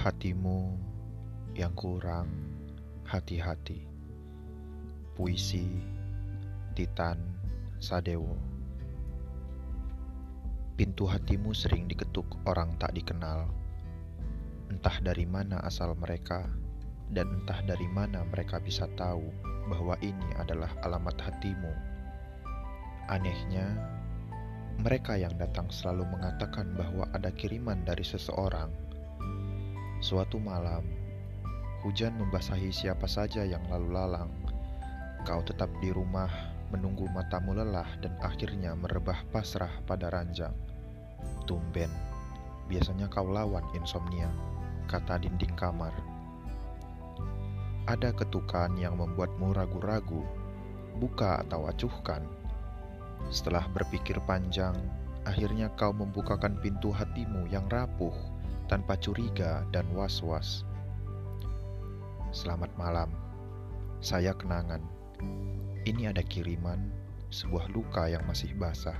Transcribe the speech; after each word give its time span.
Hatimu 0.00 0.76
yang 1.56 1.72
kurang 1.72 2.28
hati-hati. 3.08 3.88
Puisi 5.16 5.80
Titan 6.76 7.20
Sadewo. 7.80 8.36
Pintu 10.76 11.04
hatimu 11.04 11.52
sering 11.52 11.84
diketuk 11.88 12.24
orang 12.48 12.76
tak 12.80 12.96
dikenal. 12.96 13.48
Entah 14.72 14.96
dari 15.04 15.28
mana 15.28 15.60
asal 15.64 15.92
mereka, 15.96 16.48
dan 17.12 17.28
entah 17.42 17.60
dari 17.64 17.84
mana 17.88 18.24
mereka 18.28 18.56
bisa 18.60 18.88
tahu 18.96 19.28
bahwa 19.68 19.96
ini 20.00 20.32
adalah 20.40 20.72
alamat 20.84 21.16
hatimu. 21.20 21.72
Anehnya, 23.12 23.99
mereka 24.80 25.16
yang 25.16 25.36
datang 25.36 25.68
selalu 25.68 26.08
mengatakan 26.08 26.72
bahwa 26.74 27.04
ada 27.12 27.28
kiriman 27.30 27.84
dari 27.84 28.02
seseorang 28.02 28.90
Suatu 30.00 30.40
malam, 30.40 30.80
hujan 31.84 32.16
membasahi 32.16 32.72
siapa 32.72 33.04
saja 33.04 33.44
yang 33.44 33.60
lalu 33.68 33.92
lalang. 33.92 34.32
Kau 35.28 35.44
tetap 35.44 35.68
di 35.84 35.92
rumah 35.92 36.32
menunggu 36.72 37.04
matamu 37.12 37.52
lelah 37.52 37.84
dan 38.00 38.16
akhirnya 38.24 38.72
merebah 38.72 39.20
pasrah 39.28 39.68
pada 39.84 40.08
ranjang. 40.08 40.56
Tumben, 41.44 41.92
biasanya 42.64 43.12
kau 43.12 43.28
lawan 43.28 43.60
insomnia, 43.76 44.32
kata 44.88 45.20
dinding 45.20 45.52
kamar. 45.52 45.92
Ada 47.84 48.16
ketukan 48.16 48.80
yang 48.80 48.96
membuatmu 48.96 49.52
ragu-ragu, 49.52 50.24
buka 50.96 51.44
atau 51.44 51.68
acuhkan. 51.68 52.24
Setelah 53.30 53.62
berpikir 53.70 54.18
panjang, 54.26 54.74
akhirnya 55.22 55.70
kau 55.78 55.94
membukakan 55.94 56.58
pintu 56.58 56.90
hatimu 56.90 57.46
yang 57.46 57.62
rapuh 57.70 58.10
tanpa 58.66 58.98
curiga 58.98 59.62
dan 59.70 59.86
was-was. 59.94 60.66
Selamat 62.34 62.74
malam, 62.74 63.06
saya 64.02 64.34
kenangan. 64.34 64.82
Ini 65.86 66.10
ada 66.10 66.26
kiriman, 66.26 66.90
sebuah 67.30 67.70
luka 67.70 68.10
yang 68.10 68.26
masih 68.26 68.50
basah. 68.58 68.98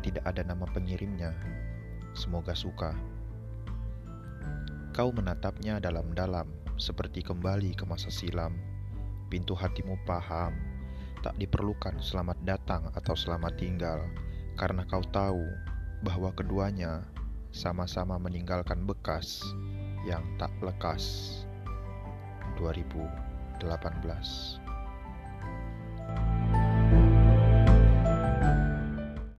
Tidak 0.00 0.24
ada 0.24 0.40
nama 0.40 0.64
pengirimnya. 0.72 1.36
Semoga 2.16 2.56
suka. 2.56 2.96
Kau 4.96 5.12
menatapnya 5.12 5.76
dalam-dalam, 5.76 6.48
seperti 6.80 7.20
kembali 7.20 7.76
ke 7.76 7.84
masa 7.84 8.08
silam. 8.08 8.56
Pintu 9.28 9.52
hatimu 9.52 10.00
paham, 10.08 10.71
tak 11.22 11.38
diperlukan 11.38 12.02
selamat 12.02 12.42
datang 12.42 12.90
atau 12.98 13.14
selamat 13.14 13.54
tinggal, 13.54 14.02
karena 14.58 14.82
kau 14.90 15.06
tahu 15.14 15.46
bahwa 16.02 16.34
keduanya 16.34 17.06
sama-sama 17.54 18.18
meninggalkan 18.18 18.82
bekas 18.82 19.38
yang 20.02 20.26
tak 20.36 20.50
lekas. 20.58 21.46
2018 22.58 24.61